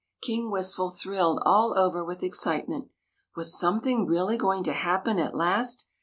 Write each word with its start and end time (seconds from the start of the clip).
"King 0.23 0.49
Wistful 0.49 0.89
thrilled 0.89 1.43
all 1.45 1.77
over 1.77 2.03
with 2.03 2.23
excite 2.23 2.67
ment. 2.67 2.89
Was 3.35 3.55
something 3.59 4.07
really 4.07 4.35
going 4.35 4.63
to 4.63 4.73
happen 4.73 5.19
at 5.19 5.35
last? 5.35 5.85